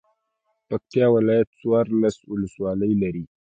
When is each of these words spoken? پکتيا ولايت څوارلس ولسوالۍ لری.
پکتيا 0.67 1.05
ولايت 1.15 1.49
څوارلس 1.59 2.17
ولسوالۍ 2.31 2.91
لری. 3.01 3.23